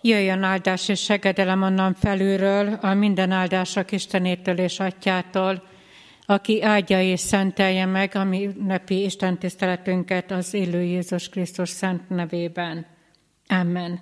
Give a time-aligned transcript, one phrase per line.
[0.00, 5.62] Jöjjön áldás és segedelem onnan felülről, a minden áldások Istenétől és Atyától,
[6.26, 12.08] aki áldja és szentelje meg a mi nepi Isten tiszteletünket az élő Jézus Krisztus szent
[12.08, 12.86] nevében.
[13.48, 14.00] Amen.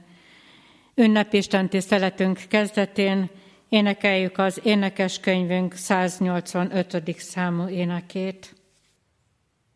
[0.94, 3.30] Ünnep Isten tiszteletünk kezdetén
[3.68, 7.14] énekeljük az énekeskönyvünk 185.
[7.18, 8.54] számú énekét.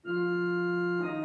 [0.02, 1.19] thank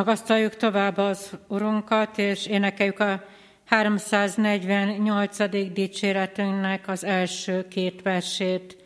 [0.00, 3.24] Magasztaljuk tovább az Urunkat, és énekeljük a
[3.64, 5.72] 348.
[5.72, 8.76] dicséretünknek az első két versét.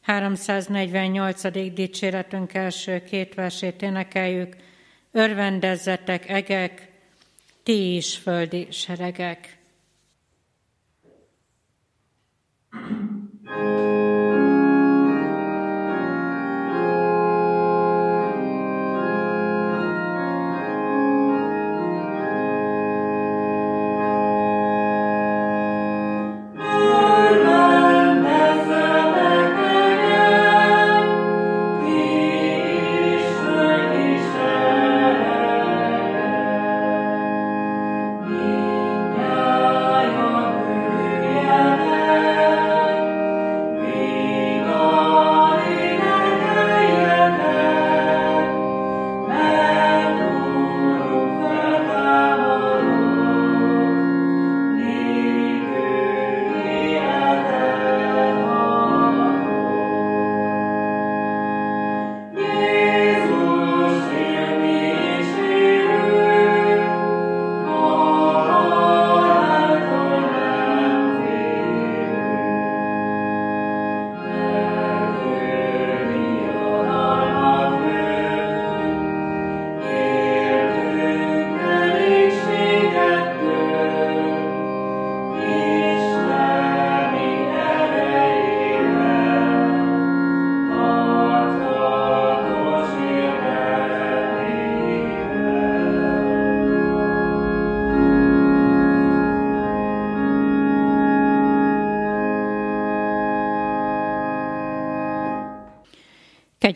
[0.00, 1.72] 348.
[1.74, 4.56] dicséretünk első két versét énekeljük.
[5.12, 6.92] Örvendezzetek egek,
[7.62, 9.58] ti is földi seregek.
[13.54, 14.05] thank you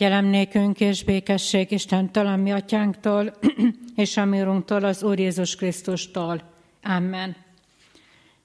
[0.01, 3.33] Kegyelem nékünk és békesség Istentől, a mi atyánktól,
[3.97, 6.43] és a mi urunktól, az Úr Jézus Krisztustól.
[6.83, 7.37] Amen.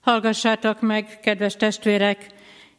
[0.02, 2.28] Hallgassátok meg, kedves testvérek,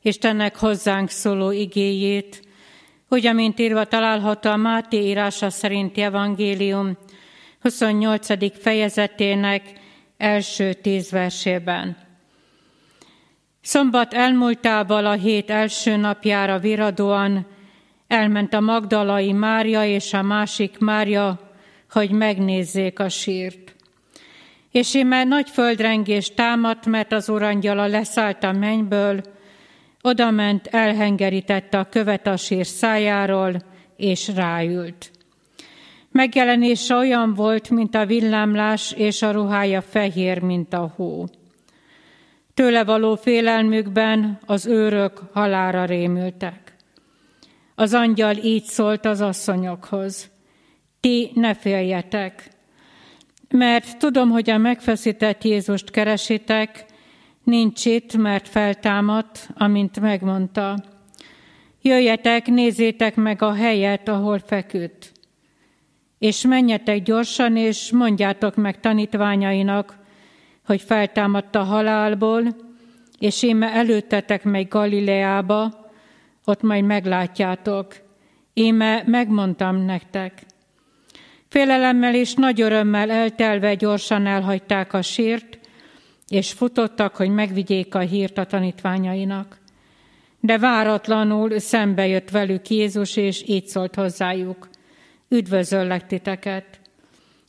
[0.02, 2.42] Istennek hozzánk szóló igéjét,
[3.08, 6.96] úgy, amint írva található a Máté írása szerinti evangélium
[7.60, 8.60] 28.
[8.62, 9.62] fejezetének
[10.16, 11.96] első tíz versében.
[13.60, 17.54] Szombat elmúltával a hét első napjára viradóan
[18.08, 21.40] Elment a Magdalai Mária és a másik Mária,
[21.90, 23.74] hogy megnézzék a sírt.
[24.70, 29.20] És íme nagy földrengés támadt, mert az urangyala leszállt a mennyből,
[30.02, 33.62] odament, elhengerítette a követ a sír szájáról,
[33.96, 35.10] és ráült.
[36.10, 41.26] Megjelenése olyan volt, mint a villámlás, és a ruhája fehér, mint a hó.
[42.54, 46.65] Tőle való félelmükben az őrök halára rémültek.
[47.78, 50.30] Az angyal így szólt az asszonyokhoz.
[51.00, 52.50] Ti ne féljetek,
[53.48, 56.84] mert tudom, hogy a megfeszített Jézust keresitek,
[57.44, 60.76] nincs itt, mert feltámadt, amint megmondta.
[61.82, 65.12] Jöjjetek, nézzétek meg a helyet, ahol feküdt.
[66.18, 69.98] És menjetek gyorsan, és mondjátok meg tanítványainak,
[70.64, 72.56] hogy feltámadt a halálból,
[73.18, 75.85] és én előttetek meg Galileába,
[76.48, 77.94] ott majd meglátjátok.
[78.52, 78.74] Én
[79.06, 80.42] megmondtam nektek.
[81.48, 85.58] Félelemmel és nagy örömmel eltelve gyorsan elhagyták a sírt,
[86.28, 89.58] és futottak, hogy megvigyék a hírt a tanítványainak.
[90.40, 94.68] De váratlanul szembe jött velük Jézus, és így szólt hozzájuk.
[95.28, 96.80] Üdvözöllek titeket!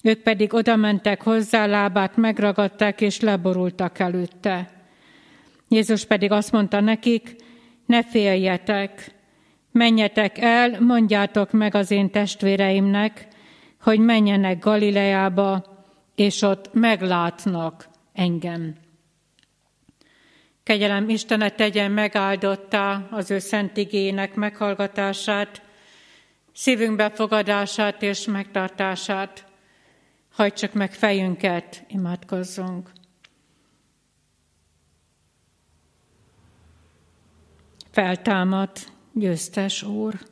[0.04, 4.70] Ők pedig odamentek hozzá, lábát megragadták, és leborultak előtte.
[5.68, 7.36] Jézus pedig azt mondta nekik,
[7.88, 9.12] ne féljetek,
[9.72, 13.28] menjetek el, mondjátok meg az én testvéreimnek,
[13.82, 15.64] hogy menjenek Galileába,
[16.16, 18.76] és ott meglátnak engem.
[20.64, 25.62] Kegyelem Istenet tegyen megáldotta az ő szent igének meghallgatását,
[26.54, 29.46] szívünk befogadását és megtartását.
[30.32, 32.92] Hajtsuk meg fejünket, imádkozzunk.
[37.98, 40.28] Feltámadt, győztes Úr,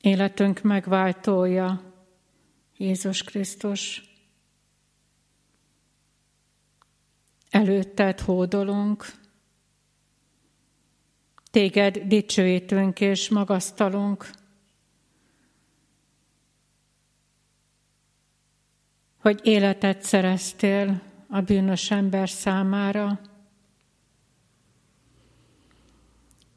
[0.00, 1.92] életünk megváltója,
[2.76, 4.02] Jézus Krisztus.
[7.50, 9.12] Előtted hódolunk,
[11.50, 14.30] téged dicsőítünk és magasztalunk,
[19.18, 23.31] hogy életet szereztél a bűnös ember számára.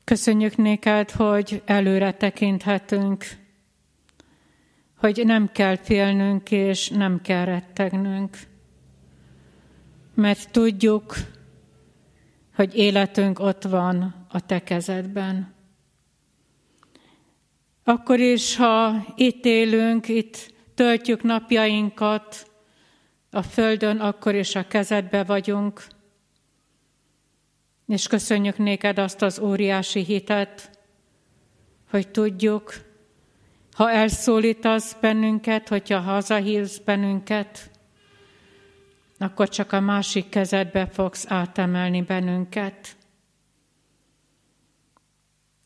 [0.05, 3.25] Köszönjük néked, hogy előre tekinthetünk,
[4.97, 8.37] hogy nem kell félnünk és nem kell rettegnünk,
[10.13, 11.15] mert tudjuk,
[12.55, 15.53] hogy életünk ott van a te kezedben.
[17.83, 22.51] Akkor is, ha itt élünk, itt töltjük napjainkat
[23.31, 25.87] a földön, akkor is a kezedbe vagyunk,
[27.87, 30.69] és köszönjük néked azt az óriási hitet,
[31.89, 32.73] hogy tudjuk,
[33.73, 37.71] ha elszólítasz bennünket, hogyha hazahívsz bennünket,
[39.17, 42.95] akkor csak a másik kezedbe fogsz átemelni bennünket.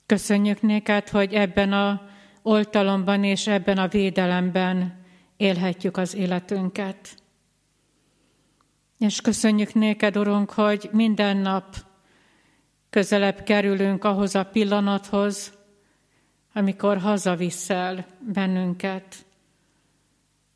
[0.06, 2.02] Köszönjük néked, hogy ebben a
[2.42, 5.04] oltalomban és ebben a védelemben
[5.38, 7.16] élhetjük az életünket.
[8.98, 11.76] És köszönjük néked, Urunk, hogy minden nap
[12.90, 15.54] közelebb kerülünk ahhoz a pillanathoz,
[16.54, 19.26] amikor hazaviszel bennünket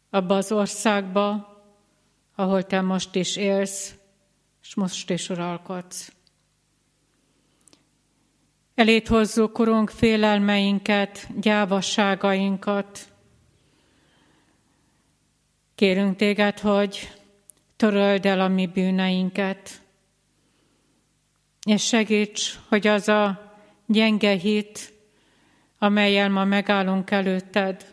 [0.10, 1.54] abba az országba,
[2.36, 3.96] ahol te most is élsz,
[4.62, 6.14] és most is uralkodsz.
[8.76, 13.00] Elét hozzuk, Urunk, félelmeinket, gyávasságainkat.
[15.76, 17.14] Kérünk téged, hogy
[17.76, 19.82] töröld el a mi bűneinket,
[21.64, 23.54] és segíts, hogy az a
[23.86, 24.94] gyenge hit,
[25.78, 27.86] amelyel ma megállunk előtted,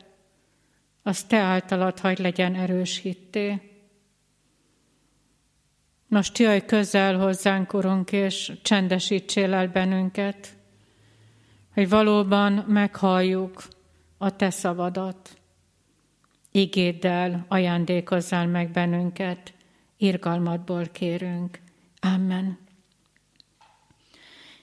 [1.03, 3.71] az te általad hagy legyen erős hitté.
[6.07, 10.49] Most jöjj közel hozzánk, Urunk, és csendesítsél el bennünket,
[11.75, 13.69] hogy valóban meghalljuk
[14.19, 15.39] a Te szavadat.
[16.51, 19.53] Igéddel ajándékozzál meg bennünket,
[19.97, 21.59] irgalmadból kérünk.
[22.01, 22.70] Amen.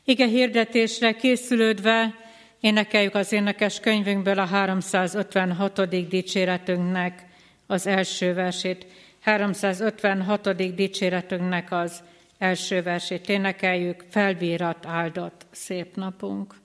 [0.10, 2.14] Ige hirdetésre készülődve
[2.60, 6.08] énekeljük az énekes könyvünkből a 356.
[6.10, 7.26] dicséretünknek
[7.66, 8.86] az első versét.
[9.22, 10.76] 356.
[10.76, 12.04] dicséretünknek az
[12.38, 16.56] első versét énekeljük, felvírat áldott szép napunk.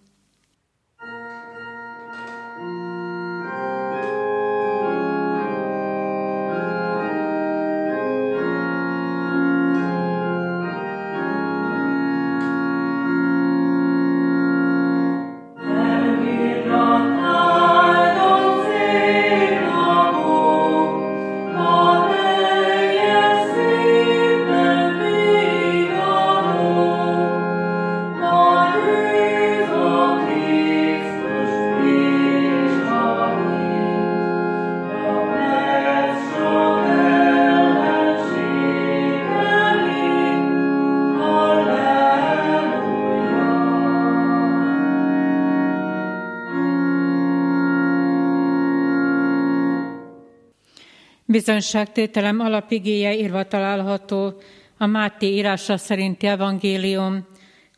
[51.44, 54.40] Bizonyságtételem alapigéje írva található
[54.78, 57.26] a Máté írása szerinti evangélium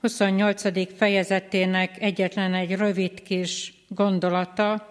[0.01, 0.97] 28.
[0.97, 4.89] fejezetének egyetlen egy rövid kis gondolata,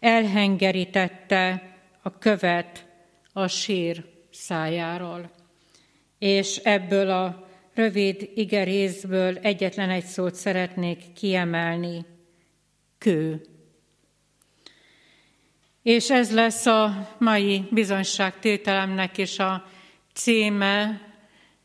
[0.00, 1.62] elhengerítette
[2.02, 2.86] a követ
[3.32, 5.30] a sír szájáról.
[6.18, 12.04] És ebből a rövid igerészből egyetlen egy szót szeretnék kiemelni.
[12.98, 13.51] Kő.
[15.82, 19.66] És ez lesz a mai bizonyságtételemnek is a
[20.12, 21.00] címe,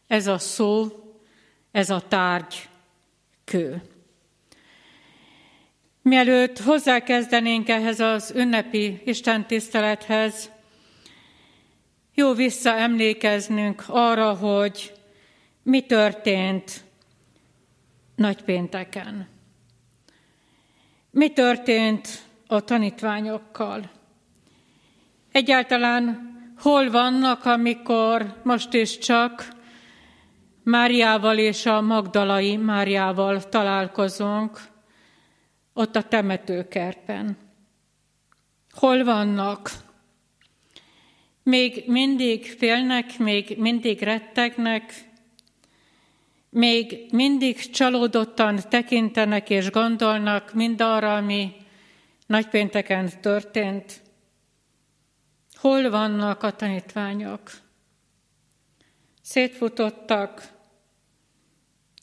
[0.08, 0.88] ez a szó,
[1.72, 2.70] ez a tárgy,
[3.44, 3.82] kő.
[6.02, 10.52] Mielőtt hozzákezdenénk ehhez az ünnepi istentisztelethez,
[12.14, 14.94] jó visszaemlékeznünk arra, hogy
[15.64, 16.84] mi történt
[18.16, 19.28] nagypénteken.
[21.12, 23.97] Mi történt a tanítványokkal?
[25.38, 29.48] Egyáltalán hol vannak, amikor most is csak
[30.64, 34.60] Máriával és a Magdalai Máriával találkozunk,
[35.74, 37.38] ott a temetőkerpen.
[38.72, 39.72] Hol vannak?
[41.44, 44.94] Még mindig félnek, még mindig rettegnek,
[46.50, 51.52] még mindig csalódottan tekintenek és gondolnak mindarra, ami
[52.28, 54.06] nagypénteken történt.
[55.58, 57.52] Hol vannak a tanítványok?
[59.22, 60.50] Szétfutottak,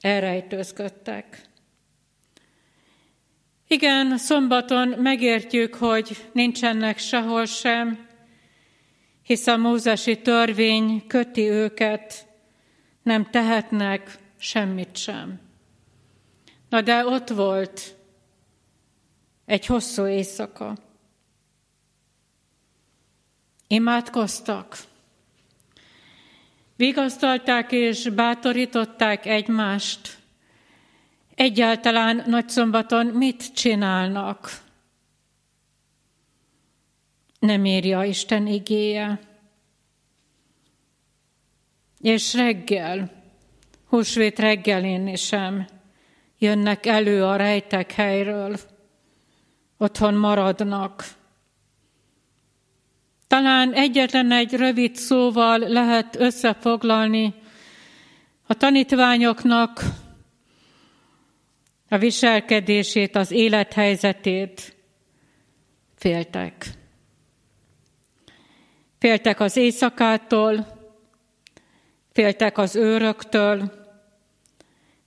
[0.00, 1.42] elrejtőzködtek.
[3.66, 8.06] Igen, szombaton megértjük, hogy nincsenek sehol sem,
[9.23, 12.26] hisz a mózesi törvény köti őket,
[13.02, 15.40] nem tehetnek semmit sem.
[16.68, 17.96] Na de ott volt
[19.44, 20.76] egy hosszú éjszaka.
[23.66, 24.76] Imádkoztak.
[26.76, 30.18] Vigasztalták és bátorították egymást.
[31.35, 34.62] Egyáltalán nagyszombaton mit csinálnak?
[37.38, 39.21] Nem írja Isten igéje.
[42.00, 43.23] És reggel,
[43.88, 45.66] húsvét reggelén sem
[46.38, 48.56] jönnek elő a rejtek helyről,
[49.76, 51.04] otthon maradnak,
[53.26, 57.34] talán egyetlen egy rövid szóval lehet összefoglalni
[58.46, 59.82] a tanítványoknak
[61.88, 64.76] a viselkedését, az élethelyzetét.
[65.96, 66.66] Féltek.
[68.98, 70.66] Féltek az éjszakától,
[72.12, 73.72] féltek az őröktől,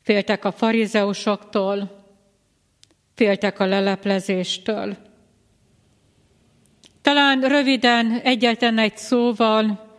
[0.02, 2.06] féltek a farizeusoktól,
[3.16, 5.07] féltek a leleplezéstől.
[7.08, 9.96] Talán röviden egyetlen egy szóval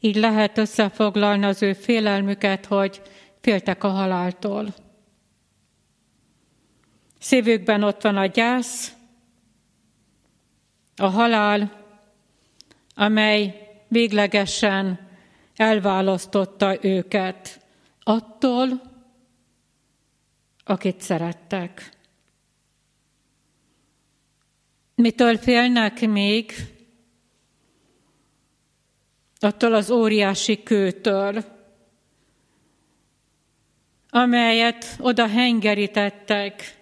[0.00, 3.02] így lehet összefoglalni az ő félelmüket, hogy
[3.40, 4.74] féltek a haláltól.
[7.18, 8.92] Szívükben ott van a gyász,
[10.96, 11.84] a halál,
[12.94, 15.08] amely véglegesen
[15.56, 17.60] elválasztotta őket
[18.02, 18.68] attól,
[20.64, 21.91] akit szerettek.
[25.02, 26.52] Mitől félnek még?
[29.40, 31.44] Attól az óriási kőtől,
[34.10, 36.78] amelyet oda hengerítettek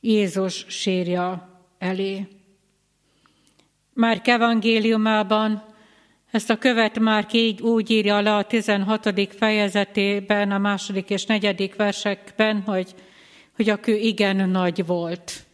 [0.00, 2.26] Jézus sírja elé.
[3.92, 5.64] Már evangéliumában
[6.30, 9.34] ezt a követ már így úgy írja le a 16.
[9.36, 12.94] fejezetében, a második és negyedik versekben, hogy,
[13.54, 15.45] hogy a kő igen nagy volt.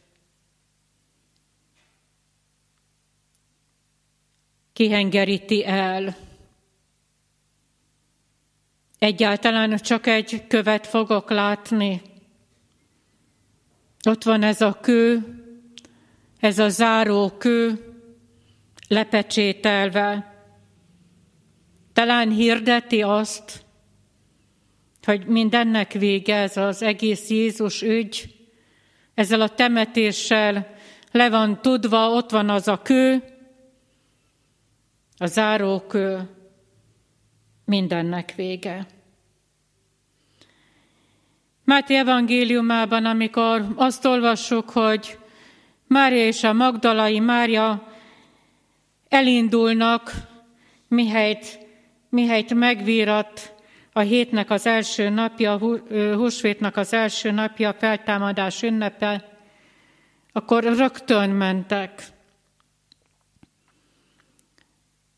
[4.73, 6.17] Kihengeríti el.
[8.99, 12.03] Egyáltalán csak egy követ fogok látni.
[14.09, 15.25] Ott van ez a kő,
[16.41, 17.87] ez a záró kő,
[18.89, 20.35] lepecsételve.
[21.93, 23.65] Talán hirdeti azt,
[25.03, 28.35] hogy mindennek vége ez az egész Jézus ügy,
[29.15, 30.75] ezzel a temetéssel
[31.11, 33.32] le van tudva, ott van az a kő,
[35.23, 36.29] a zárókő
[37.65, 38.87] mindennek vége.
[41.65, 45.19] Máté evangéliumában, amikor azt olvassuk, hogy
[45.87, 47.93] Mária és a Magdalai Mária
[49.09, 50.13] elindulnak,
[50.89, 51.59] mihelyt,
[52.09, 53.55] mihelyt megvírat
[53.93, 55.59] a hétnek az első napja,
[56.17, 59.39] húsvétnak az első napja, feltámadás ünnepe,
[60.33, 62.13] akkor rögtön mentek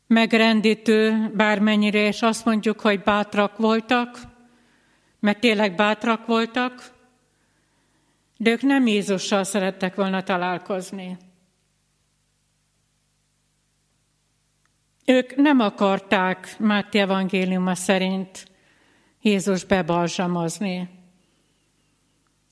[0.07, 4.19] megrendítő, bármennyire, és azt mondjuk, hogy bátrak voltak,
[5.19, 6.93] mert tényleg bátrak voltak,
[8.37, 11.17] de ők nem Jézussal szerettek volna találkozni.
[15.05, 18.47] Ők nem akarták Máté evangéliuma szerint
[19.21, 20.89] Jézus bebalzsamozni.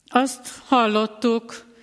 [0.05, 1.73] Azt hallottuk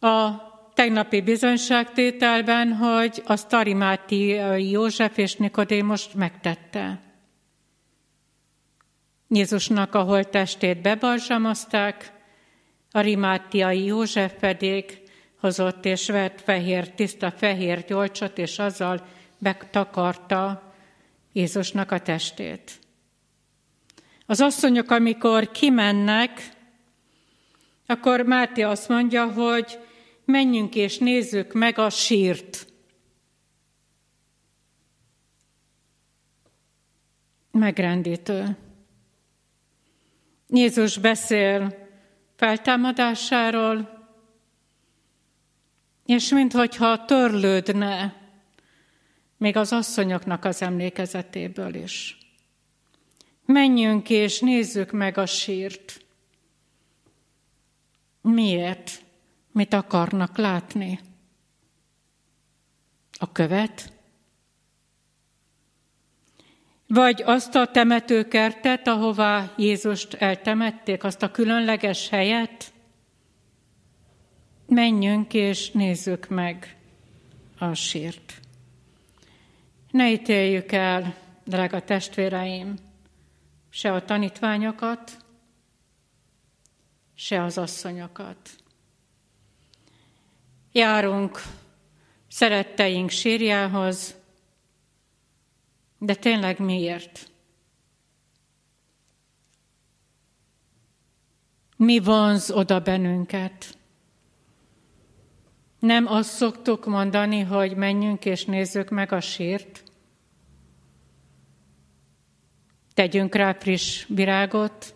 [0.00, 0.30] a
[0.76, 4.26] tegnapi bizonyságtételben, hogy a Starimáti
[4.70, 7.00] József és Nikodémos megtette.
[9.28, 12.12] Jézusnak a holttestét bebalzsamozták,
[12.90, 14.98] a rimátiai József pedig
[15.40, 19.06] hozott és vett fehér, tiszta fehér gyolcsot, és azzal
[19.38, 20.72] betakarta
[21.32, 22.78] Jézusnak a testét.
[24.26, 26.48] Az asszonyok, amikor kimennek,
[27.86, 29.78] akkor Máté azt mondja, hogy
[30.26, 32.66] menjünk és nézzük meg a sírt.
[37.50, 38.56] Megrendítő.
[40.48, 41.88] Jézus beszél
[42.36, 43.94] feltámadásáról,
[46.04, 48.24] és minthogyha törlődne
[49.36, 52.18] még az asszonyoknak az emlékezetéből is.
[53.44, 56.04] Menjünk és nézzük meg a sírt.
[58.20, 59.05] Miért?
[59.56, 61.00] Mit akarnak látni?
[63.18, 63.92] A követ?
[66.86, 72.72] Vagy azt a temetőkertet, ahová Jézust eltemették, azt a különleges helyet?
[74.66, 76.76] Menjünk és nézzük meg
[77.58, 78.40] a sírt.
[79.90, 82.74] Ne ítéljük el, drága testvéreim,
[83.70, 85.16] se a tanítványokat,
[87.14, 88.64] se az asszonyokat.
[90.76, 91.42] Járunk
[92.28, 94.14] szeretteink sírjához,
[95.98, 97.30] de tényleg miért?
[101.76, 103.78] Mi vonz oda bennünket?
[105.78, 109.82] Nem azt szoktuk mondani, hogy menjünk és nézzük meg a sírt?
[112.94, 114.94] Tegyünk rá friss virágot,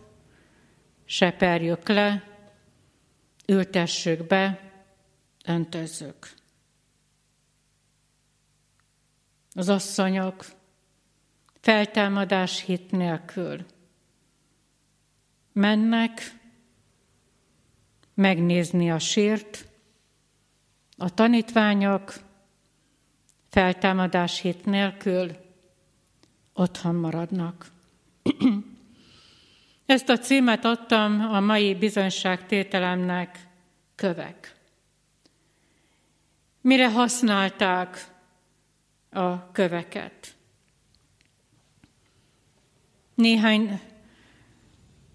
[1.05, 2.23] seperjük le,
[3.47, 4.70] ültessük be,
[5.45, 6.33] öntözzük.
[9.53, 10.45] Az asszonyok
[11.61, 13.65] feltámadás hit nélkül
[15.53, 16.39] mennek
[18.13, 19.67] megnézni a sírt,
[20.97, 22.13] a tanítványok
[23.49, 25.31] feltámadás hit nélkül
[26.53, 27.71] otthon maradnak.
[29.85, 33.47] Ezt a címet adtam a mai bizonyságtételemnek
[33.95, 34.50] kövek.
[36.61, 38.07] Mire használták
[39.09, 40.35] a köveket?
[43.13, 43.79] Néhány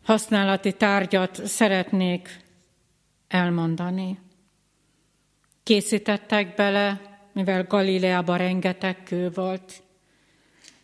[0.02, 2.44] használati tárgyat szeretnék
[3.28, 4.20] elmondani.
[5.62, 7.00] Készítettek bele,
[7.32, 9.82] mivel Galileában rengeteg kő volt,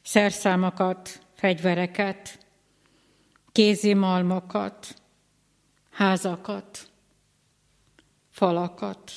[0.02, 2.46] szerszámokat, fegyvereket,
[3.52, 4.94] kézimalmokat,
[5.90, 6.90] házakat,
[8.30, 9.12] falakat.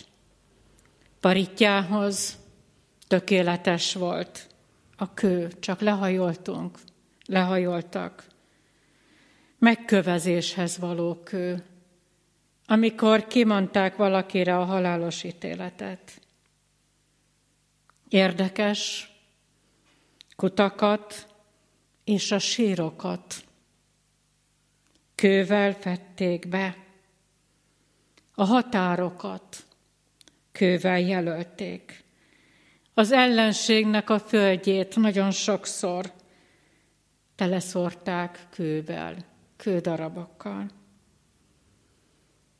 [1.26, 2.38] Paritjához
[3.08, 4.48] tökéletes volt
[4.98, 6.80] a kő, csak lehajoltunk,
[7.26, 8.28] lehajoltak.
[9.58, 11.66] Megkövezéshez való kő,
[12.66, 16.22] amikor kimondták valakire a halálos ítéletet.
[18.10, 19.12] Érdekes,
[20.36, 21.36] kutakat
[22.04, 23.44] és a sírokat
[25.16, 26.78] kővel fették be,
[28.34, 29.65] a határokat
[30.56, 32.04] kővel jelölték.
[32.94, 36.14] Az ellenségnek a földjét nagyon sokszor
[37.36, 39.16] teleszorták kővel,
[39.56, 40.66] kődarabokkal.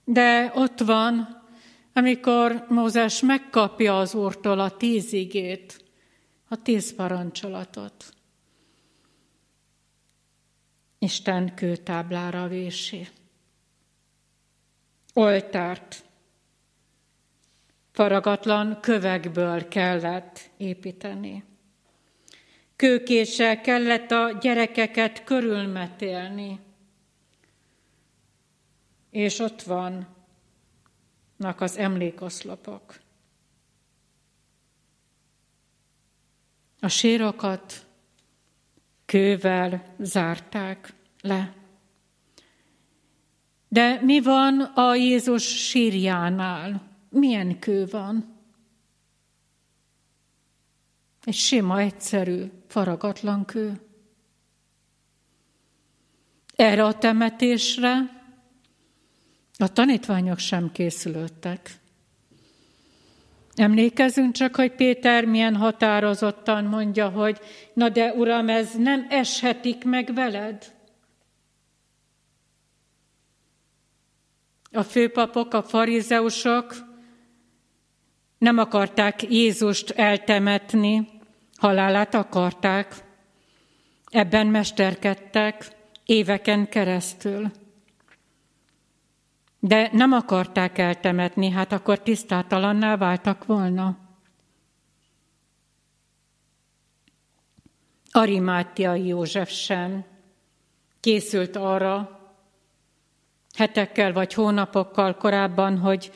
[0.04, 1.44] De ott van,
[1.94, 5.84] amikor Mózes megkapja az Úrtól a tíz igét,
[6.48, 8.14] a tíz parancsolatot.
[11.00, 13.08] Isten kőtáblára vési.
[15.14, 16.05] Oltárt
[17.96, 21.44] faragatlan kövekből kellett építeni.
[22.76, 26.60] Kőkéssel kellett a gyerekeket körülmetélni.
[29.10, 30.02] És ott vannak
[31.58, 33.00] az emlékoszlopok.
[36.80, 37.86] A sírokat
[39.06, 41.54] kővel zárták le.
[43.68, 46.95] De mi van a Jézus sírjánál?
[47.16, 48.36] Milyen kő van?
[51.24, 53.82] Egy sima, egyszerű, faragatlan kő.
[56.56, 58.22] Erre a temetésre
[59.58, 61.80] a tanítványok sem készülődtek.
[63.54, 67.40] Emlékezünk csak, hogy Péter milyen határozottan mondja, hogy
[67.74, 70.74] na de uram, ez nem eshetik meg veled.
[74.72, 76.94] A főpapok, a farizeusok
[78.38, 81.10] nem akarták Jézust eltemetni,
[81.58, 82.96] halálát akarták.
[84.06, 85.68] Ebben mesterkedtek
[86.06, 87.52] éveken keresztül.
[89.60, 93.98] De nem akarták eltemetni, hát akkor tisztátalanná váltak volna.
[98.12, 100.06] Arimátiai József sem
[101.00, 102.20] készült arra,
[103.56, 106.12] hetekkel vagy hónapokkal korábban, hogy,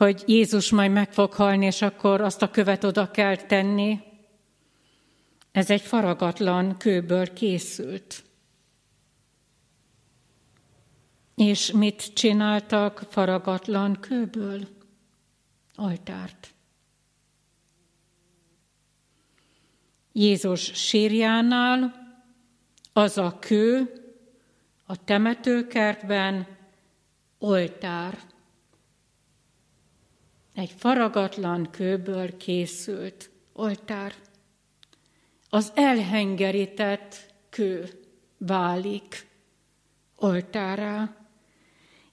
[0.00, 4.00] hogy Jézus majd meg fog halni, és akkor azt a követ oda kell tenni.
[5.52, 8.24] Ez egy faragatlan kőből készült.
[11.34, 14.68] És mit csináltak faragatlan kőből?
[15.74, 16.54] Altárt.
[20.12, 21.94] Jézus sírjánál
[22.92, 23.92] az a kő
[24.86, 26.46] a temetőkertben
[27.38, 28.29] oltár.
[30.54, 34.14] Egy faragatlan kőből készült oltár.
[35.48, 37.88] Az elhengerített kő
[38.38, 39.26] válik
[40.16, 41.20] oltárá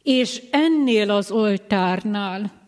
[0.07, 2.67] és ennél az oltárnál,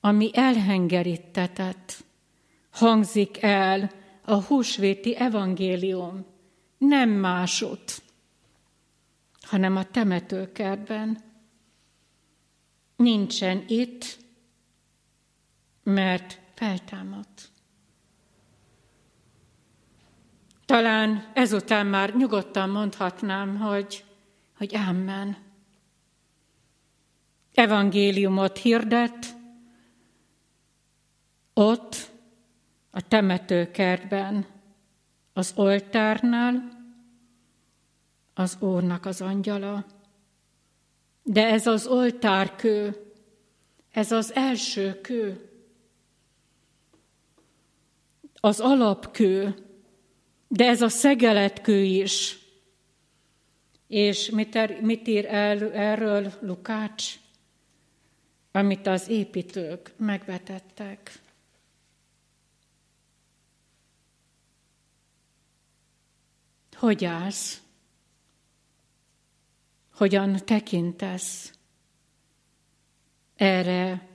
[0.00, 2.04] ami elhengerítetett,
[2.70, 3.90] hangzik el
[4.24, 6.24] a húsvéti evangélium,
[6.78, 8.02] nem másot,
[9.40, 11.18] hanem a temetőkertben.
[12.96, 14.18] Nincsen itt,
[15.86, 17.48] mert feltámadt.
[20.64, 24.04] Talán ezután már nyugodtan mondhatnám, hogy,
[24.56, 25.44] hogy Amen
[27.56, 29.36] evangéliumot hirdet,
[31.54, 32.10] ott
[32.90, 34.46] a temetőkertben,
[35.32, 36.68] az oltárnál,
[38.34, 39.84] az Úrnak az angyala.
[41.22, 42.96] De ez az oltárkő,
[43.90, 45.45] ez az első kő,
[48.40, 49.54] az alapkő,
[50.48, 52.38] de ez a szegeletkő is.
[53.86, 57.14] És mit, er, mit ír el, erről Lukács?
[58.56, 61.20] amit az építők megvetettek.
[66.76, 67.62] Hogy állsz?
[69.92, 71.52] Hogyan tekintesz
[73.34, 74.08] erre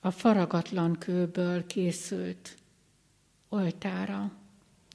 [0.00, 2.56] a faragatlan kőből készült
[3.48, 4.32] oltára?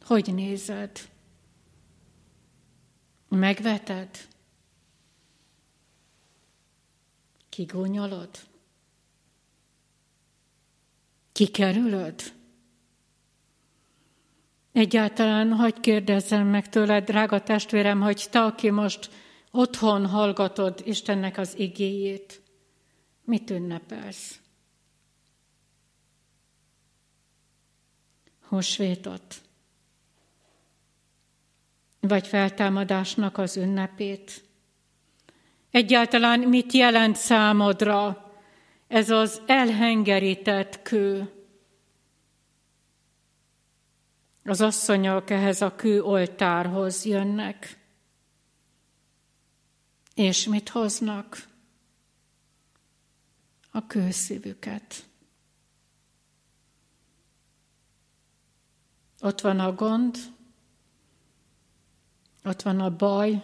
[0.06, 1.10] Hogy nézed?
[3.28, 4.10] Megveted?
[7.50, 8.30] Kigúnyolod?
[11.32, 12.34] Kikerülöd?
[14.72, 19.10] Egyáltalán hagyj kérdezzem meg tőled, drága testvérem, hogy te, aki most
[19.52, 22.42] otthon hallgatod Istennek az igéjét,
[23.24, 24.43] mit ünnepelsz?
[28.54, 29.42] Húsvétot?
[32.00, 34.44] Vagy feltámadásnak az ünnepét?
[35.72, 38.32] Egyáltalán mit jelent számodra
[38.88, 41.32] ez az elhengerített kő.
[44.44, 47.80] Az asszonyok ehhez a kő oltárhoz jönnek.
[50.16, 51.48] És mit hoznak?
[53.72, 55.04] A kőszívüket.
[59.24, 60.18] Ott van a gond,
[62.44, 63.44] ott van a baj,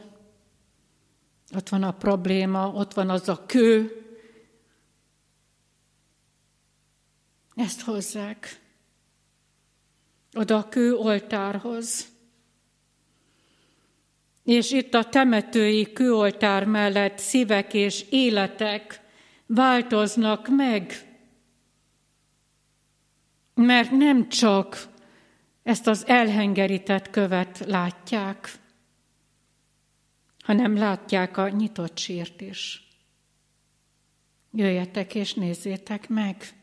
[1.56, 4.00] ott van a probléma, ott van az a kő,
[7.56, 8.62] Ezt hozzák
[10.34, 12.08] oda a kő oltárhoz.
[14.44, 19.02] És itt a temetői kőoltár mellett szívek és életek
[19.46, 20.94] változnak meg.
[23.54, 24.88] Mert nem csak
[25.70, 28.54] ezt az elhengerített követ látják,
[30.40, 32.88] hanem látják a nyitott sírt is.
[34.52, 36.54] Jöjjetek és nézzétek meg!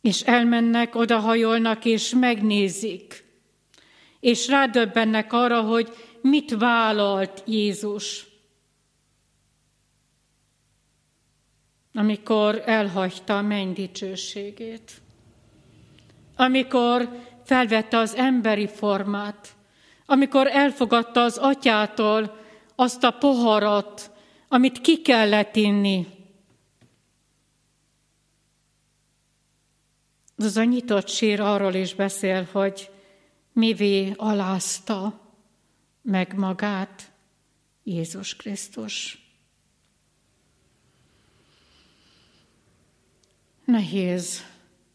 [0.00, 3.24] és elmennek, odahajolnak, és megnézik,
[4.20, 5.88] és rádöbbennek arra, hogy
[6.20, 8.26] mit vállalt Jézus,
[11.92, 15.01] amikor elhagyta a menny dicsőségét.
[16.42, 17.08] Amikor
[17.44, 19.48] felvette az emberi formát,
[20.06, 22.38] amikor elfogadta az atyától
[22.74, 24.10] azt a poharat,
[24.48, 26.06] amit ki kellett inni.
[30.36, 32.90] Az a nyitott sír arról is beszél, hogy
[33.52, 35.20] mivé alázta
[36.02, 37.12] meg magát
[37.82, 39.26] Jézus Krisztus.
[43.64, 44.44] Nehéz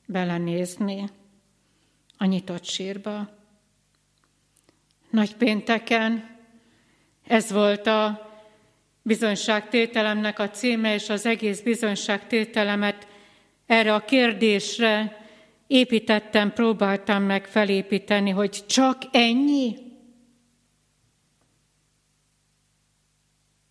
[0.06, 1.10] belenézni
[2.18, 3.30] a nyitott sírba.
[5.10, 6.38] Nagy pénteken
[7.28, 8.28] ez volt a
[9.02, 13.08] bizonyságtételemnek a címe, és az egész bizonyságtételemet
[13.66, 15.26] erre a kérdésre
[15.68, 19.76] építettem, próbáltam meg felépíteni, hogy csak ennyi?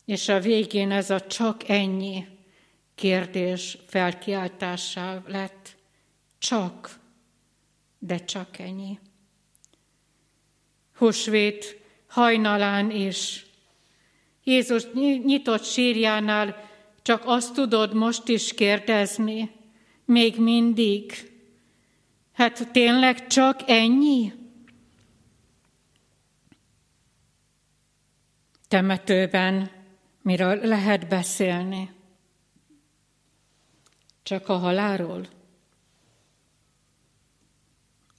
[0.04, 2.26] És a végén ez a csak ennyi
[2.94, 5.76] kérdés felkiáltássá lett.
[6.38, 6.98] Csak,
[7.98, 8.98] de csak ennyi.
[10.96, 13.46] Húsvét hajnalán is.
[14.44, 14.87] Jézus
[15.24, 16.70] nyitott sírjánál
[17.02, 19.50] csak azt tudod most is kérdezni,
[20.04, 21.32] még mindig.
[22.32, 24.32] Hát tényleg csak ennyi?
[28.68, 29.70] Temetőben
[30.22, 31.90] miről lehet beszélni?
[34.22, 35.36] Csak a halálról?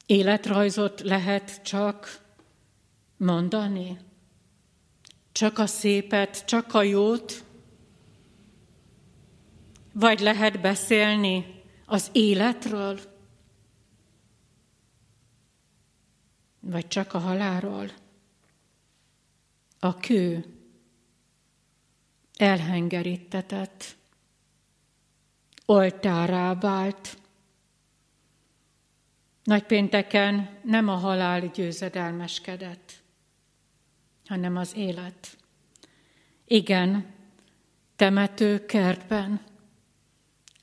[0.07, 2.21] Életrajzot lehet csak
[3.17, 3.97] mondani?
[5.31, 7.43] Csak a szépet, csak a jót?
[9.93, 12.99] Vagy lehet beszélni az életről?
[16.59, 17.91] Vagy csak a halálról?
[19.79, 20.45] A kő
[22.37, 23.95] elhengerítetett,
[25.65, 27.17] oltárá vált.
[29.47, 32.93] Nagypénteken nem a halál győzedelmeskedett,
[34.25, 35.37] hanem az élet.
[36.45, 37.13] Igen,
[37.95, 39.41] temető kertben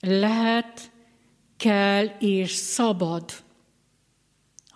[0.00, 0.90] lehet,
[1.56, 3.32] kell és szabad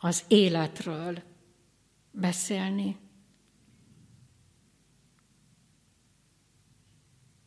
[0.01, 1.23] az életről
[2.11, 2.97] beszélni.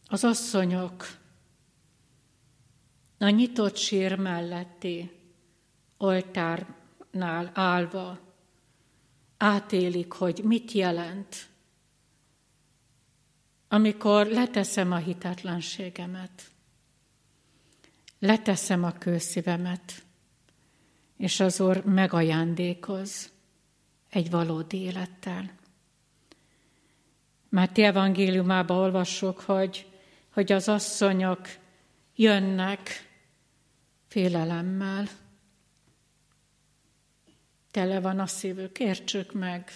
[0.05, 1.17] Az asszonyok
[3.17, 5.20] a nyitott sír melletti
[6.01, 8.19] oltárnál állva
[9.37, 11.49] átélik, hogy mit jelent,
[13.67, 16.51] amikor leteszem a hitetlenségemet,
[18.19, 20.03] leteszem a kőszívemet,
[21.17, 23.31] és az Úr megajándékoz
[24.09, 25.51] egy valódi élettel.
[27.49, 29.87] Máté evangéliumában olvassuk, hogy,
[30.33, 31.47] hogy az asszonyok
[32.15, 33.09] jönnek
[34.07, 35.07] félelemmel.
[37.71, 39.71] Tele van a szívük, értsük meg,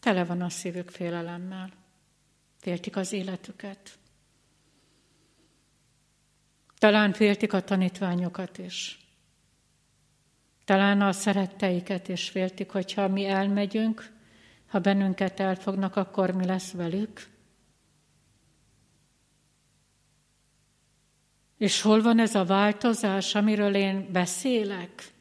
[0.00, 1.72] tele van a szívük félelemmel.
[2.56, 3.98] Féltik az életüket.
[6.78, 8.98] Talán féltik a tanítványokat is.
[10.64, 14.12] Talán a szeretteiket is féltik, hogyha mi elmegyünk,
[14.66, 17.26] ha bennünket elfognak, akkor mi lesz velük.
[21.56, 25.12] És hol van ez a változás, amiről én beszélek?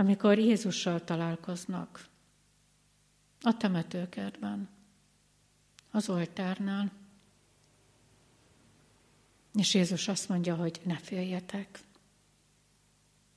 [0.00, 2.08] Amikor Jézussal találkoznak.
[3.40, 4.68] A temetőkertben.
[5.90, 6.92] Az oltárnál.
[9.54, 11.80] És Jézus azt mondja, hogy ne féljetek.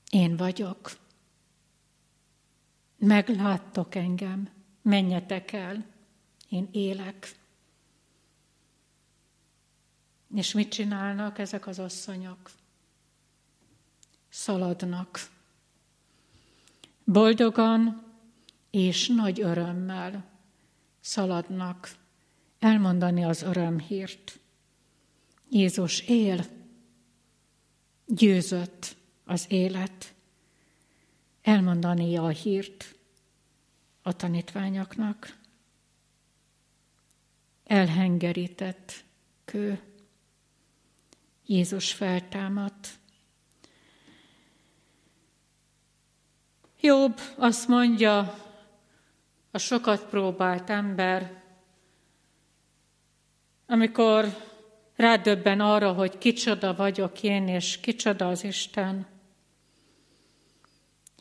[0.09, 0.91] Én vagyok.
[2.97, 4.49] Megláttok engem.
[4.81, 5.85] Menjetek el.
[6.49, 7.35] Én élek.
[10.35, 12.51] És mit csinálnak ezek az asszonyok?
[14.29, 15.32] Szaladnak.
[17.03, 18.03] Boldogan
[18.69, 20.25] és nagy örömmel
[20.99, 21.95] szaladnak
[22.59, 24.39] elmondani az örömhírt.
[25.49, 26.45] Jézus él,
[28.05, 30.13] győzött az élet,
[31.41, 32.95] elmondani a hírt
[34.01, 35.37] a tanítványoknak.
[37.63, 39.03] Elhengerített
[39.45, 39.81] kő
[41.45, 42.99] Jézus feltámadt.
[46.85, 48.39] Jobb azt mondja
[49.51, 51.43] a sokat próbált ember,
[53.65, 54.25] amikor
[54.95, 59.05] rádöbben arra, hogy kicsoda vagyok én, és kicsoda az Isten.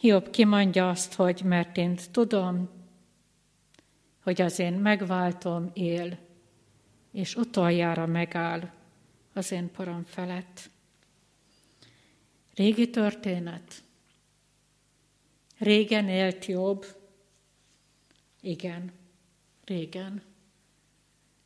[0.00, 2.70] Jobb kimondja azt, hogy mert én tudom,
[4.22, 6.18] hogy az én megváltom él,
[7.12, 8.70] és utoljára megáll
[9.32, 10.70] az én param felett.
[12.54, 13.82] Régi történet.
[15.62, 16.86] Régen élt jobb.
[18.40, 18.92] Igen,
[19.64, 20.22] régen.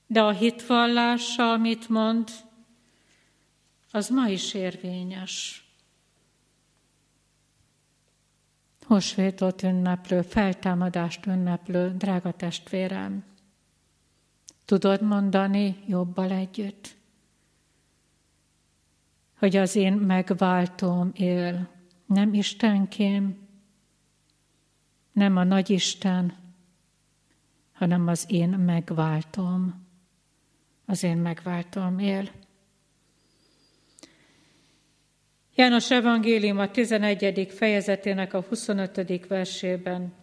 [0.07, 2.29] De a hitvallása, amit mond,
[3.91, 5.65] az ma is érvényes.
[8.87, 13.25] Hosvétot ünneplő, feltámadást ünneplő, drága testvérem.
[14.65, 16.97] Tudod mondani jobbal együtt,
[19.39, 21.69] hogy az én megváltóm él,
[22.07, 23.46] nem Istenkém,
[25.17, 26.37] nem a nagyisten,
[27.73, 29.87] hanem az én megváltom.
[30.87, 32.31] Az én megváltom él.
[35.55, 37.49] János Evangélium a 11.
[37.51, 39.27] fejezetének a 25.
[39.27, 40.15] versében.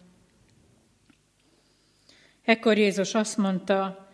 [2.42, 4.08] Ekkor Jézus azt mondta,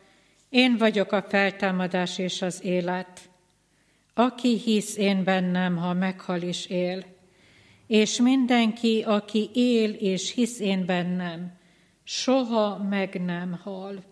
[0.48, 3.30] én vagyok a feltámadás és az élet.
[4.14, 7.18] Aki hisz én bennem, ha meghal is él,
[7.90, 11.58] és mindenki, aki él és hisz én bennem,
[12.02, 14.04] soha meg nem hal.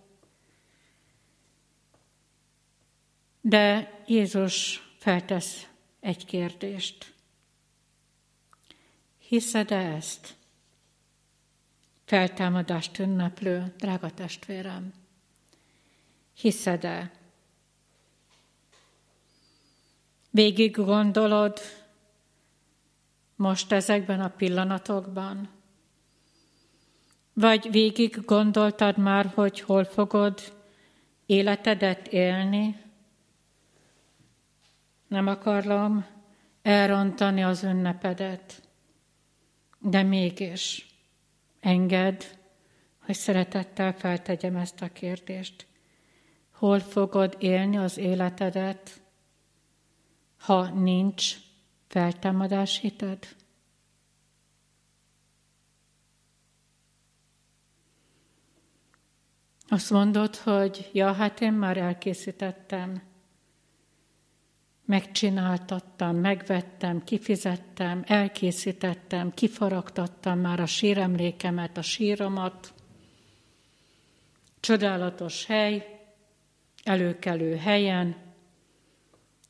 [3.41, 5.69] De Jézus feltesz
[6.01, 7.15] egy kérdést.
[9.19, 10.37] Hiszed-e ezt?
[12.05, 14.93] Feltámadást ünneplő, drága testvérem.
[16.35, 17.13] Hiszed-e?
[20.31, 21.61] Végig gondolod
[23.39, 25.49] most ezekben a pillanatokban?
[27.33, 30.41] Vagy végig gondoltad már, hogy hol fogod
[31.27, 32.77] életedet élni?
[35.09, 36.07] Nem akarlom
[36.63, 38.63] elrontani az ünnepedet,
[39.79, 40.87] de mégis
[41.61, 42.23] engedd,
[42.99, 45.67] hogy szeretettel feltegyem ezt a kérdést.
[46.53, 49.01] Hol fogod élni az életedet,
[50.39, 51.37] ha nincs
[51.89, 53.37] feltámadás hited?
[59.69, 63.03] Azt mondod, hogy ja, hát én már elkészítettem,
[64.85, 72.73] megcsináltattam, megvettem, kifizettem, elkészítettem, kifaragtattam már a síremlékemet, a síromat.
[74.61, 76.01] Csodálatos hely,
[76.85, 78.17] előkelő helyen,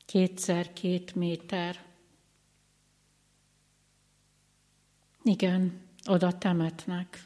[0.06, 1.87] kétszer két méter.
[5.22, 7.24] Igen, oda temetnek.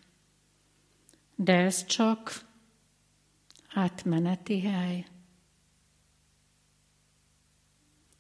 [1.35, 2.47] De ez csak
[3.75, 5.07] átmeneti hely.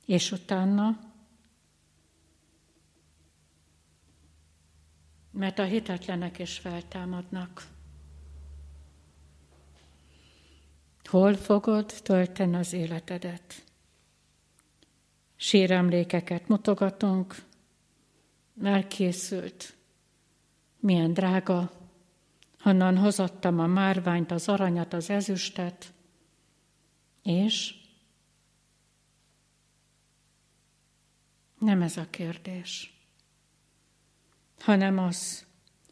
[0.07, 1.13] És utána,
[5.31, 7.67] mert a hitetlenek is feltámadnak.
[11.05, 13.65] Hol fogod tölteni az életedet?
[15.37, 17.37] Síremlékeket mutogatunk,
[18.63, 19.75] elkészült,
[20.81, 21.73] milyen drága,
[22.61, 25.93] honnan hozottam a márványt, az aranyat, az ezüstet,
[27.23, 27.75] és?
[31.59, 33.01] Nem ez a kérdés,
[34.59, 35.47] hanem az,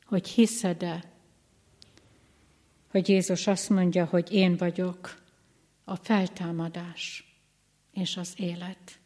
[0.04, 1.04] hogy hiszed-e,
[2.90, 5.22] hogy Jézus azt mondja, hogy én vagyok
[5.84, 7.34] a feltámadás
[7.92, 8.99] és az élet.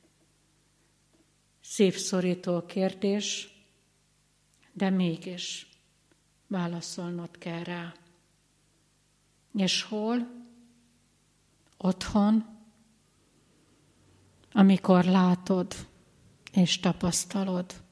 [1.66, 3.48] Szívszorító kérdés,
[4.72, 5.68] de mégis
[6.46, 7.94] válaszolnod kell rá.
[9.54, 10.44] És hol?
[11.76, 12.46] Otthon,
[14.52, 15.74] amikor látod
[16.52, 17.82] és tapasztalod,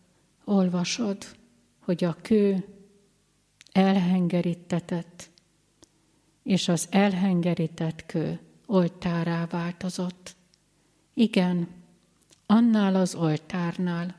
[0.44, 1.36] olvasod,
[1.78, 2.68] hogy a kő
[3.72, 5.30] elhengerítetett,
[6.42, 10.36] és az elhengerített kő oltárá változott.
[11.14, 11.81] Igen,
[12.46, 14.14] annál az oltárnál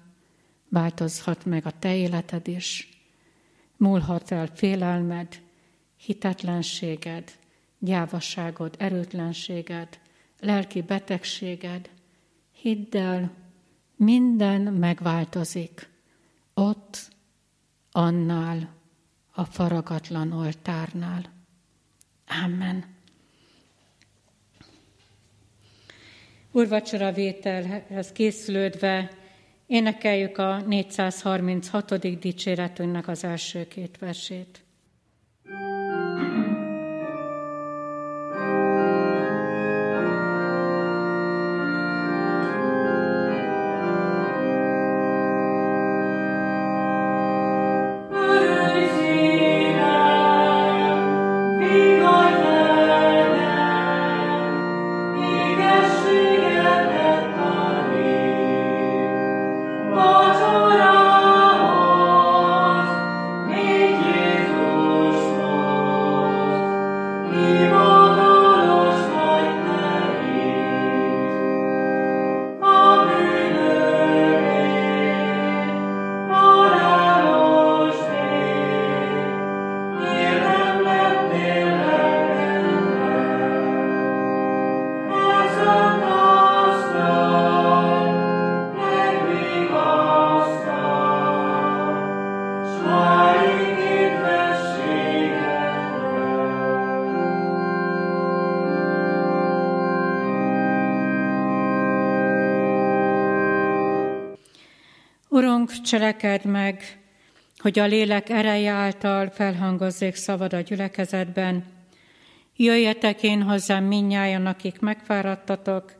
[0.69, 2.89] változhat meg a te életed is,
[3.77, 5.41] múlhat el félelmed,
[5.95, 7.31] hitetlenséged,
[7.79, 9.99] gyávaságod, erőtlenséged,
[10.39, 11.89] lelki betegséged.
[12.51, 13.31] Hidd el,
[13.95, 15.89] minden megváltozik.
[16.53, 17.07] Ott,
[17.91, 18.69] annál,
[19.31, 21.31] a faragatlan oltárnál.
[22.43, 22.92] Amen.
[26.55, 29.11] Urvacsora vételhez készülődve
[29.67, 32.19] énekeljük a 436.
[32.19, 34.62] dicséretünknek az első két versét.
[106.03, 106.99] Cseleked meg,
[107.57, 111.65] hogy a lélek ereje által felhangozzék szavad a gyülekezetben.
[112.55, 115.93] Jöjjetek én hozzám minnyájan, akik megfáradtatok,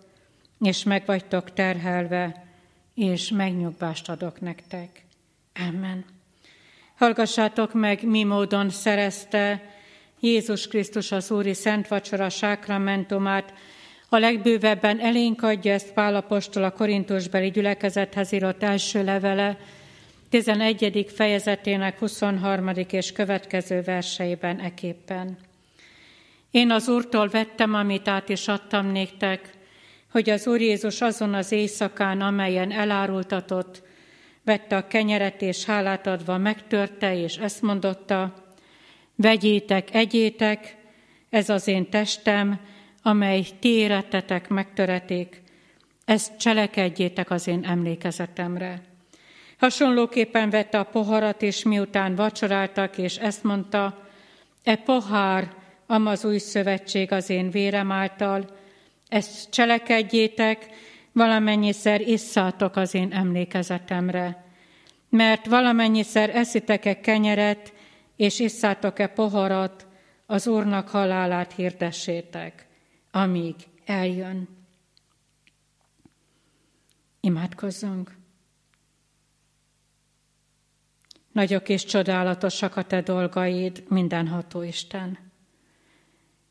[0.59, 1.03] és meg
[1.53, 2.45] terhelve,
[2.95, 5.05] és megnyugvást adok nektek.
[5.69, 6.05] Amen.
[6.95, 9.73] Hallgassátok meg, mi módon szerezte
[10.19, 13.53] Jézus Krisztus az Úri Szent Vacsora sákramentumát,
[14.09, 19.57] a legbővebben elénk adja ezt Pálapostól a Korintusbeli gyülekezethez írott első levele,
[20.33, 21.05] 11.
[21.15, 22.69] fejezetének 23.
[22.89, 25.37] és következő verseiben eképpen.
[26.51, 29.49] Én az Úrtól vettem, amit át is adtam néktek,
[30.11, 33.81] hogy az Úr Jézus azon az éjszakán, amelyen elárultatott,
[34.43, 38.33] vette a kenyeret és hálát adva megtörte, és ezt mondotta,
[39.15, 40.75] vegyétek, egyétek,
[41.29, 42.59] ez az én testem,
[43.01, 45.41] amely ti érettetek, megtöreték,
[46.05, 48.91] ezt cselekedjétek az én emlékezetemre.
[49.63, 54.07] Hasonlóképpen vette a poharat, és miután vacsoráltak, és ezt mondta,
[54.63, 55.53] e pohár,
[55.87, 58.57] am az új szövetség az én vérem által,
[59.07, 60.67] ezt cselekedjétek,
[61.11, 64.45] valamennyiszer isszátok az én emlékezetemre.
[65.09, 67.73] Mert valamennyiszer eszitek-e kenyeret,
[68.15, 69.87] és isszátok-e poharat,
[70.25, 72.67] az Úrnak halálát hirdessétek,
[73.11, 73.55] amíg
[73.85, 74.47] eljön.
[77.19, 78.21] Imádkozzunk!
[81.33, 85.17] Nagyok és csodálatosak a te dolgaid, mindenható Isten.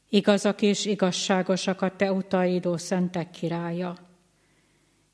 [0.08, 3.96] Igazak és igazságosak a te utaid, ó szentek királya.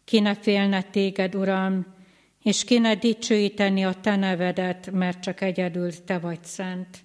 [0.05, 1.87] Ki ne félne téged, Uram,
[2.43, 6.99] és ki ne dicsőíteni a te nevedet, mert csak egyedül te vagy szent.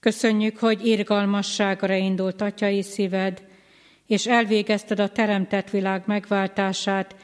[0.00, 3.44] Köszönjük, hogy irgalmasságra indult atyai szíved,
[4.06, 7.16] és elvégezted a teremtett világ megváltását,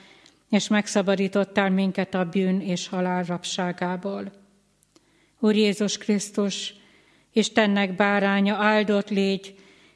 [0.50, 4.32] és megszabadítottál minket a bűn és halál rabságából.
[5.38, 6.74] Úr Jézus Krisztus,
[7.32, 9.54] Istennek báránya, áldott légy,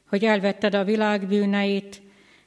[0.08, 2.02] hogy elvetted a világ bűneit,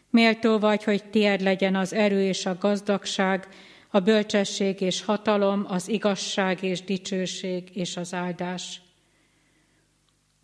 [0.09, 3.47] méltó vagy, hogy tied legyen az erő és a gazdagság,
[3.89, 8.81] a bölcsesség és hatalom, az igazság és dicsőség és az áldás.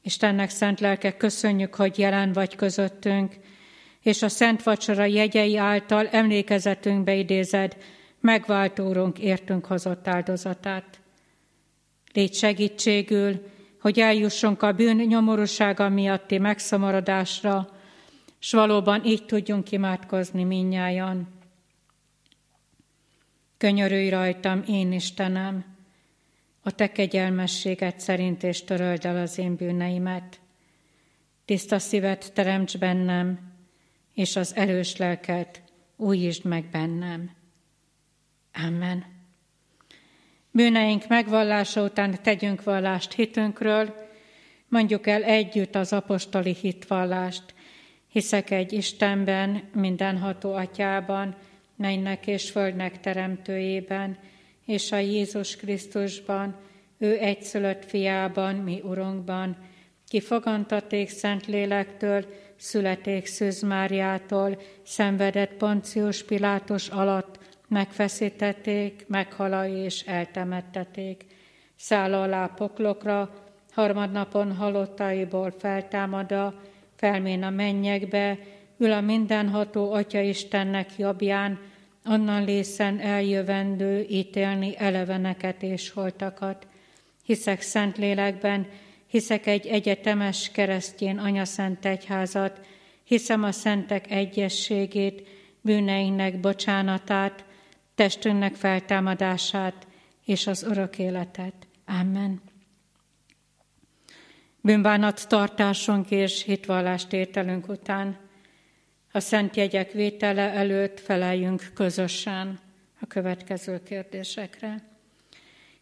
[0.01, 3.35] Istennek szent lelke, köszönjük, hogy jelen vagy közöttünk,
[4.03, 7.77] és a Szent Vacsora jegyei által emlékezetünkbe idézed
[8.19, 10.99] megváltórónk értünk hozott áldozatát.
[12.13, 17.69] Légy segítségül, hogy eljussunk a bűn nyomorúsága miatti megszamaradásra,
[18.39, 21.27] s valóban így tudjunk imádkozni minnyájan.
[23.57, 25.65] Könyörülj rajtam, én Istenem,
[26.61, 30.39] a te kegyelmességet szerint, és töröld el az én bűneimet.
[31.45, 33.52] Tiszta szívet teremts bennem,
[34.13, 35.61] és az erős lelket
[35.95, 37.31] újítsd meg bennem.
[38.53, 39.05] Amen.
[40.51, 43.93] Bűneink megvallása után tegyünk vallást hitünkről,
[44.67, 47.53] mondjuk el együtt az apostoli hitvallást.
[48.07, 51.35] Hiszek egy Istenben, mindenható atyában,
[51.75, 54.17] mennek és földnek teremtőjében,
[54.65, 56.55] és a Jézus Krisztusban,
[56.97, 59.57] ő egyszülött fiában, mi Urunkban,
[60.07, 62.25] ki fogantaték szent lélektől,
[62.57, 71.25] születék Szűz Máriától, szenvedett Poncius Pilátus alatt, megfeszítették, meghala és eltemetteték.
[71.75, 73.29] Száll alá poklokra,
[73.71, 76.61] harmadnapon halottaiból feltámada,
[76.95, 78.37] felmén a mennyekbe,
[78.77, 81.59] ül a mindenható Atya Istennek jobbján,
[82.05, 86.67] onnan lészen eljövendő ítélni eleveneket és holtakat.
[87.23, 88.67] Hiszek szent lélekben,
[89.13, 92.65] hiszek egy egyetemes keresztjén anyaszent egyházat,
[93.03, 95.27] hiszem a szentek egyességét,
[95.61, 97.45] bűneinknek bocsánatát,
[97.95, 99.87] testünknek feltámadását
[100.25, 101.53] és az örök életet.
[101.85, 102.41] Amen.
[104.61, 108.19] Bűnbánat tartásunk és hitvallást ételünk után
[109.11, 112.59] a szent jegyek vétele előtt feleljünk közösen
[112.99, 114.92] a következő kérdésekre.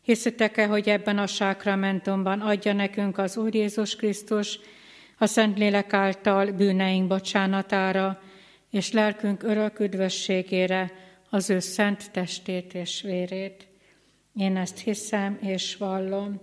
[0.02, 4.60] Hiszitek-e, hogy ebben a sákramentumban adja nekünk az Úr Jézus Krisztus
[5.18, 8.22] a Szentlélek által bűneink bocsánatára
[8.72, 10.92] és lelkünk örök üdvösségére
[11.30, 13.68] az ő szent testét és vérét?
[14.36, 16.42] Én ezt hiszem és vallom.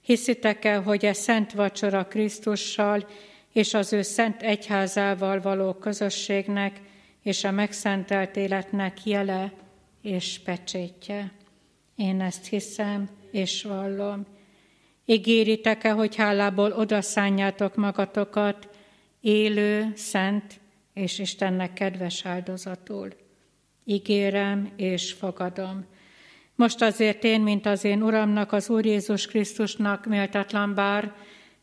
[0.00, 3.08] Hiszitek-e, hogy e szent vacsora Krisztussal
[3.52, 6.80] és az ő szent egyházával való közösségnek
[7.22, 9.52] és a megszentelt életnek jele
[10.02, 11.32] és pecsétje?
[12.02, 14.26] Én ezt hiszem és vallom.
[15.04, 18.68] Ígéritek-e, hogy hálából odaszánjátok magatokat
[19.20, 20.60] élő, szent
[20.94, 23.08] és Istennek kedves áldozatul?
[23.84, 25.84] Ígérem és fogadom.
[26.54, 31.14] Most azért én, mint az én Uramnak, az Úr Jézus Krisztusnak méltatlan bár,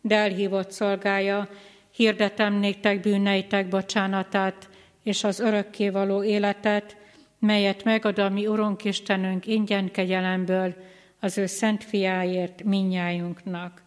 [0.01, 1.49] de elhívott szolgája,
[1.91, 4.69] hirdetem néktek bűneitek bocsánatát
[5.03, 6.97] és az örökkévaló életet,
[7.39, 10.75] melyet megad a mi Urunk Istenünk ingyen kegyelemből
[11.19, 13.83] az ő szent fiáért minnyájunknak.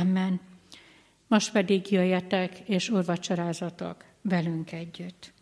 [0.00, 0.40] Amen.
[1.26, 5.33] Most pedig jöjjetek és urvacsorázatok velünk együtt.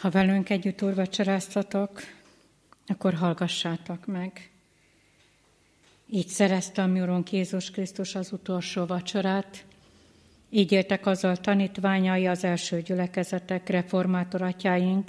[0.00, 2.00] Ha velünk együtt úrvacsoráztatok,
[2.86, 4.50] akkor hallgassátok meg.
[6.10, 9.64] Így szerezte a mi Urunk Jézus Krisztus az utolsó vacsorát,
[10.50, 15.08] így éltek azzal tanítványai az első gyülekezetek, reformátor atyáink,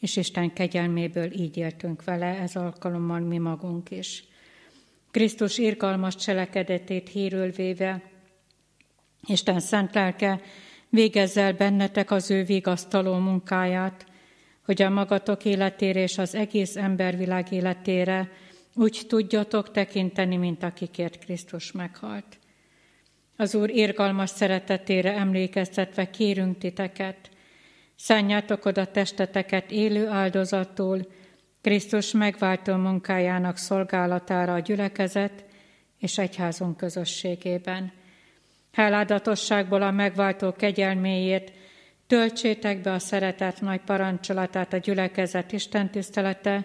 [0.00, 4.24] és Isten kegyelméből így éltünk vele, ez alkalommal mi magunk is.
[5.10, 8.02] Krisztus irgalmas cselekedetét hírül véve,
[9.26, 10.40] Isten szent lelke
[10.90, 14.06] végezzel bennetek az ő vigasztaló munkáját,
[14.64, 18.30] hogy a magatok életére és az egész embervilág életére
[18.74, 22.38] úgy tudjatok tekinteni, mint akikért Krisztus meghalt.
[23.36, 27.30] Az Úr irgalmas szeretetére emlékeztetve kérünk titeket,
[27.96, 31.06] szánjátok oda testeteket élő áldozattól,
[31.60, 35.44] Krisztus megváltó munkájának szolgálatára a gyülekezet
[35.98, 37.92] és egyházunk közösségében.
[38.78, 41.52] Háládatosságból a megváltó kegyelméért
[42.06, 46.64] töltsétek be a szeretet nagy parancsolatát a gyülekezet Isten tisztelete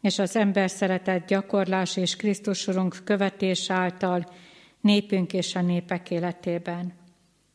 [0.00, 4.32] és az ember szeretet gyakorlás és Krisztus Urunk követés által
[4.80, 6.92] népünk és a népek életében.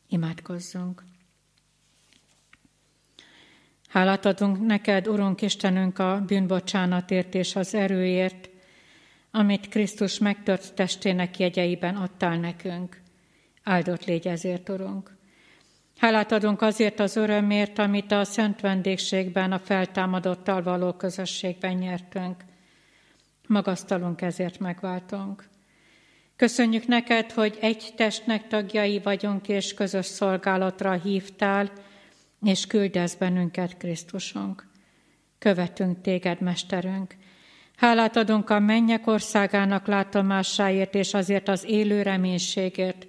[0.08, 1.04] Imádkozzunk!
[3.88, 8.50] Hálát adunk neked, Urunk Istenünk, a bűnbocsánatért és az erőért,
[9.30, 13.01] amit Krisztus megtört testének jegyeiben adtál nekünk.
[13.62, 15.16] Áldott légy ezért, Urunk.
[15.98, 22.36] Hálát adunk azért az örömért, amit a szent vendégségben, a feltámadottal való közösségben nyertünk.
[23.46, 25.48] Magasztalunk ezért megváltunk.
[26.36, 31.72] Köszönjük neked, hogy egy testnek tagjai vagyunk, és közös szolgálatra hívtál,
[32.44, 34.70] és küldesz bennünket, Krisztusunk.
[35.38, 37.14] Követünk téged, Mesterünk.
[37.76, 43.06] Hálát adunk a mennyek országának látomásáért, és azért az élő reménységért,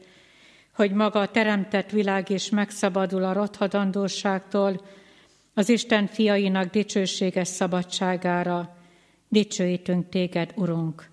[0.73, 4.81] hogy maga a teremtett világ is megszabadul a rothadandóságtól,
[5.53, 8.77] az Isten fiainak dicsőséges szabadságára.
[9.27, 11.09] Dicsőítünk téged, Urunk.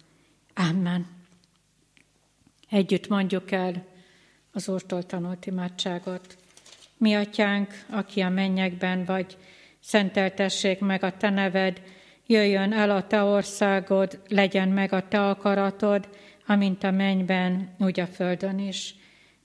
[0.55, 1.07] Amen.
[2.71, 3.87] Együtt mondjuk el
[4.53, 6.37] az Úrtól tanult imádságot.
[6.97, 9.37] Mi atyánk, aki a mennyekben vagy,
[9.81, 11.83] szenteltessék meg a te neved,
[12.27, 16.09] jöjjön el a te országod, legyen meg a te akaratod,
[16.47, 18.95] amint a mennyben, úgy a földön is.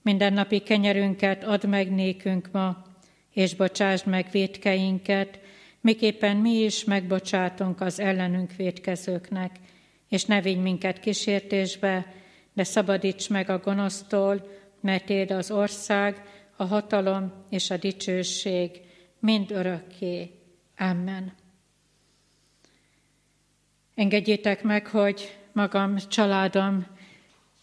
[0.06, 2.82] Mindennapi kenyerünket add meg nékünk ma,
[3.32, 5.40] és bocsásd meg védkeinket,
[5.80, 9.56] miképpen mi is megbocsátunk az ellenünk védkezőknek,
[10.08, 12.12] és ne vigy minket kísértésbe,
[12.52, 14.48] de szabadíts meg a gonosztól,
[14.80, 16.22] mert Éd az ország,
[16.56, 18.80] a hatalom és a dicsőség
[19.18, 20.30] mind örökké.
[20.76, 21.34] Amen.
[23.94, 26.86] Engedjétek meg, hogy magam, családom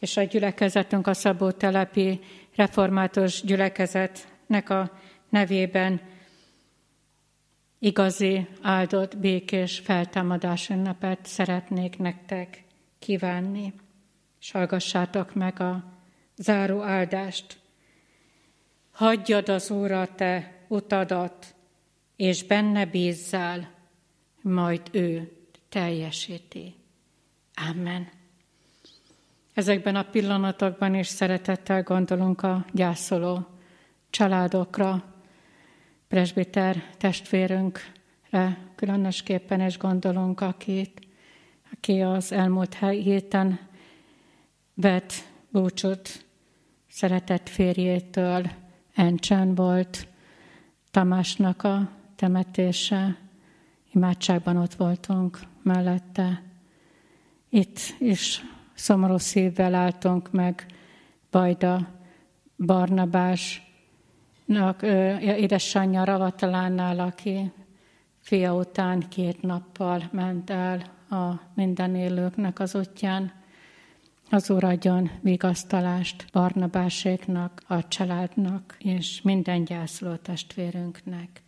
[0.04, 2.20] és a gyülekezetünk a Szabó telepi
[2.56, 4.92] református gyülekezetnek a
[5.30, 6.02] nevében
[7.80, 12.64] igazi, áldott, békés feltámadás ünnepet szeretnék nektek
[13.00, 13.74] kívánni.
[14.40, 15.84] És hallgassátok meg a
[16.36, 17.58] záró áldást.
[18.92, 21.56] Hagyjad az Úr a te utadat,
[22.16, 23.72] és benne bízzál,
[24.42, 25.32] majd ő
[25.70, 26.76] teljesíti.
[27.70, 28.22] Amen.
[29.54, 33.46] Ezekben a pillanatokban is szeretettel gondolunk a gyászoló
[34.10, 35.04] családokra,
[36.08, 41.08] presbiter testvérünkre különösképpen is gondolunk, akit,
[41.72, 43.60] aki az elmúlt héten
[44.74, 45.14] vett
[45.50, 46.26] búcsút
[46.90, 48.52] szeretett férjétől,
[48.96, 50.08] Encsen volt
[50.92, 53.18] Tamásnak a temetése,
[53.92, 56.44] imádságban ott voltunk mellette.
[57.50, 58.42] Itt is
[58.74, 60.66] szomorú szívvel álltunk meg
[61.32, 61.88] Bajda
[62.58, 63.62] Barnabásnak,
[65.22, 67.52] édesanyja Ravatalánnál, aki
[68.20, 73.32] fia után két nappal ment el a minden élőknek az útján.
[74.30, 81.43] Az Úr adjon vigasztalást Barnabáséknak, a családnak és minden gyászoló testvérünknek.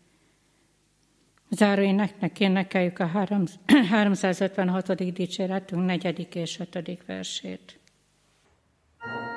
[1.50, 4.96] Záró éneknek énekeljük a 356.
[5.14, 7.80] dicséretünk negyedik és ötödik versét.
[9.00, 9.35] thank you